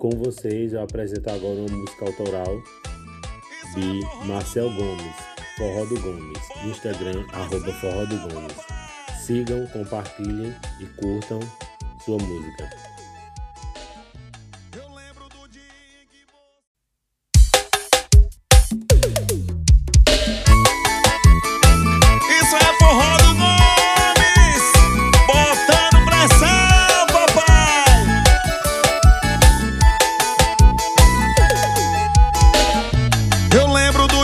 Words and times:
com 0.00 0.10
vocês 0.10 0.72
eu 0.72 0.82
apresento 0.82 1.28
agora 1.28 1.60
uma 1.60 1.76
música 1.76 2.06
autoral 2.06 2.62
de 3.74 4.26
Marcel 4.26 4.70
Gomes, 4.70 5.14
Forró 5.58 5.84
do 5.84 6.00
Gomes, 6.00 6.38
Instagram, 6.64 7.22
arroba 7.34 7.72
Forró 7.74 8.06
do 8.06 8.18
Gomes. 8.32 8.56
Sigam, 9.24 9.66
compartilhem 9.66 10.54
e 10.80 10.86
curtam 10.86 11.38
sua 12.02 12.16
música. 12.16 12.70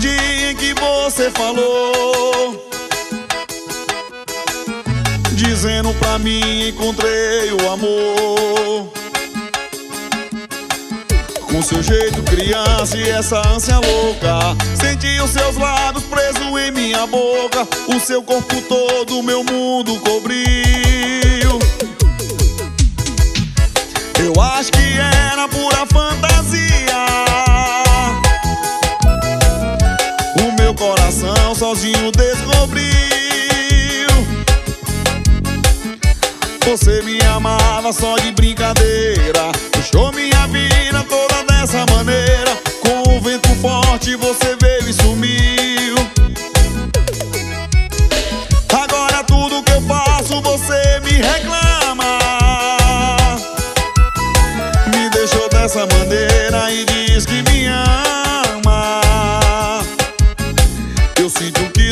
Dia 0.00 0.50
em 0.50 0.56
que 0.56 0.74
você 0.74 1.30
falou, 1.30 2.66
dizendo 5.32 5.92
pra 5.94 6.18
mim 6.18 6.68
encontrei 6.68 7.52
o 7.52 7.70
amor. 7.70 8.88
Com 11.50 11.62
seu 11.62 11.82
jeito 11.82 12.22
criança 12.22 12.96
e 12.96 13.10
essa 13.10 13.46
ânsia 13.46 13.78
louca. 13.78 14.56
Senti 14.80 15.20
os 15.20 15.30
seus 15.30 15.56
lábios 15.56 16.04
presos 16.04 16.40
em 16.40 16.70
minha 16.70 17.06
boca. 17.06 17.68
O 17.88 18.00
seu 18.00 18.22
corpo 18.22 18.62
todo 18.62 19.22
meu 19.22 19.44
mundo 19.44 19.98
cobriu 20.00 21.49
coração 30.90 31.54
sozinho 31.54 32.10
descobriu. 32.10 32.90
Você 36.66 37.00
me 37.02 37.20
amava 37.22 37.92
só 37.92 38.16
de 38.18 38.32
brincadeira. 38.32 39.52
Puxou 39.70 40.12
minha 40.12 40.46
vida 40.48 41.04
toda 41.08 41.44
dessa 41.44 41.86
maneira 41.94 42.29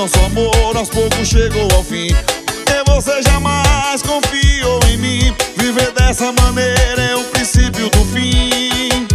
nosso 0.00 0.18
amor 0.24 0.74
aos 0.78 0.88
poucos 0.88 1.28
chegou 1.28 1.68
ao 1.74 1.84
fim. 1.84 2.08
Porque 2.46 2.90
você 2.90 3.22
jamais 3.22 4.00
confiou 4.00 4.80
em 4.88 4.96
mim. 4.96 5.36
Viver 5.58 5.92
dessa 5.92 6.32
maneira 6.32 7.02
é 7.02 7.16
o 7.16 7.24
princípio 7.24 7.90
do 7.90 8.04
fim. 8.06 9.06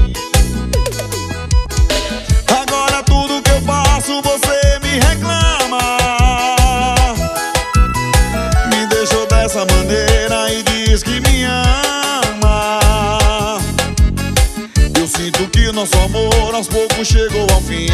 Agora 2.62 3.02
tudo 3.02 3.42
que 3.42 3.50
eu 3.50 3.62
faço 3.64 4.22
você 4.22 4.80
me 4.84 5.00
reclama. 5.00 5.98
Me 8.70 8.86
deixou 8.86 9.26
dessa 9.26 9.66
maneira 9.66 10.54
e 10.54 10.62
diz 10.62 11.02
que 11.02 11.20
me 11.20 11.46
ama. 11.46 12.80
Eu 15.00 15.08
sinto 15.08 15.48
que 15.48 15.72
nosso 15.72 15.98
amor 15.98 16.54
aos 16.54 16.68
poucos 16.68 17.08
chegou 17.08 17.48
ao 17.52 17.62
fim 17.62 17.88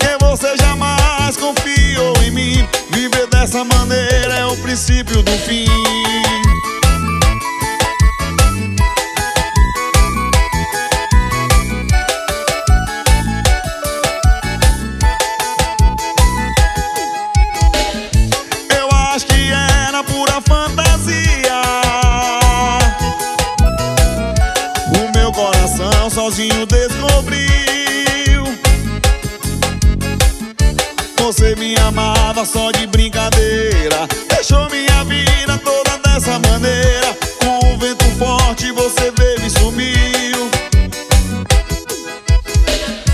Que 0.00 0.24
você 0.24 0.56
jamais 0.56 1.36
confiou 1.36 2.14
em 2.24 2.30
mim? 2.30 2.68
Viver 2.90 3.26
dessa 3.28 3.62
maneira 3.64 4.34
é 4.34 4.46
o 4.46 4.56
princípio 4.56 5.22
do 5.22 5.32
fim. 5.32 5.66
Eu 18.76 18.88
acho 19.12 19.26
que 19.26 19.52
era 19.52 20.02
pura 20.02 20.40
fantasia. 20.40 21.60
O 24.96 25.16
meu 25.16 25.30
coração 25.32 26.10
sozinho 26.10 26.66
descobriu 26.66 27.79
Você 31.30 31.54
me 31.54 31.76
amava 31.76 32.44
só 32.44 32.72
de 32.72 32.88
brincadeira. 32.88 34.08
Deixou 34.34 34.68
minha 34.68 35.04
vida 35.04 35.56
toda 35.58 35.96
dessa 35.98 36.40
maneira. 36.40 37.16
Com 37.38 37.72
o 37.72 37.78
vento 37.78 38.04
forte 38.18 38.72
você 38.72 39.12
veio 39.16 39.46
e 39.46 39.48
sumiu. 39.48 40.50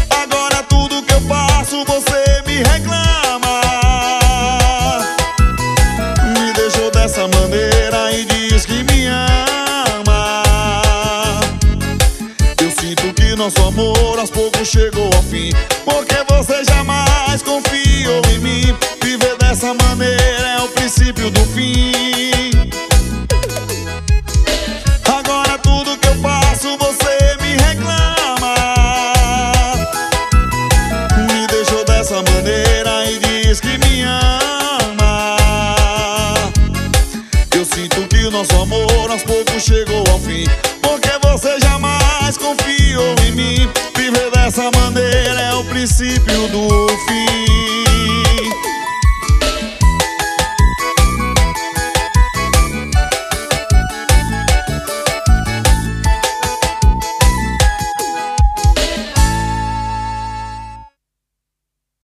Agora 0.09 0.63
tudo 0.63 1.03
que 1.03 1.13
eu 1.13 1.21
faço 1.29 1.85
você 1.85 2.43
me 2.47 2.63
reclama. 2.63 3.61
Me 6.39 6.55
deixou 6.55 6.91
dessa 6.91 7.29
maneira 7.29 8.13
e 8.13 8.25
diz 8.25 8.65
que 8.65 8.83
me 8.83 9.09
ama. 9.09 10.43
Eu 12.63 12.71
sinto 12.71 13.13
que 13.13 13.37
nosso 13.37 13.61
amor 13.61 14.19
aos 14.19 14.31
poucos 14.31 14.67
chegou 14.67 15.11
ao 15.15 15.23
fim. 15.23 15.51
Porque 15.85 16.17
você 16.31 16.65
jamais 16.65 16.76
confiou 18.07 18.23
em 18.33 18.39
mim. 18.39 18.77
Viver 19.03 19.37
dessa 19.39 19.75
maneira 19.75 20.49
é 20.59 20.63
o 20.63 20.69
princípio 20.69 21.31
do 21.31 21.41
fim. 21.47 22.51
Agora 25.05 25.59
tudo 25.59 25.99
que 25.99 26.09
eu 26.09 26.15
faço 26.17 26.77
você 26.79 27.37
me 27.43 27.57
reclama. 27.57 28.55
Me 31.33 31.47
deixou 31.49 31.85
dessa 31.85 32.23
maneira 32.23 33.11
e 33.11 33.19
diz 33.19 33.61
que 33.61 33.77
me 33.79 34.03
ama. 34.03 35.27
Eu 37.55 37.65
sinto 37.65 38.07
que 38.09 38.25
o 38.25 38.31
nosso 38.31 38.55
amor 38.57 39.11
aos 39.11 39.23
poucos 39.23 39.63
chegou 39.63 40.05
ao 40.11 40.19
fim. 40.21 40.45
Porque 40.81 41.11
você 41.23 41.59
jamais 41.61 42.37
confiou 42.39 43.15
em 43.27 43.33
mim. 43.33 43.69
Viver 43.97 44.31
dessa 44.31 44.71
maneira 44.77 45.41
é 45.41 45.55
o 45.55 45.65
princípio 45.65 46.49
do 46.49 46.89
fim 47.07 47.76